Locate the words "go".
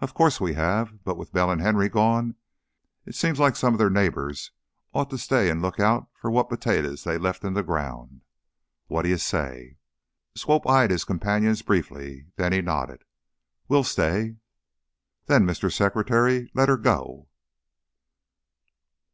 16.78-17.28